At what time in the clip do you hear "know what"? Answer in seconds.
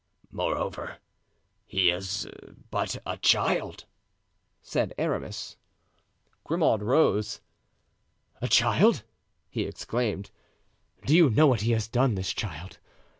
11.29-11.61